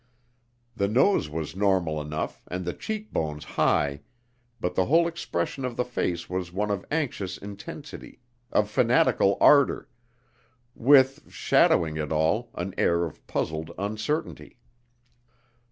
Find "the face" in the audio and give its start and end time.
5.77-6.27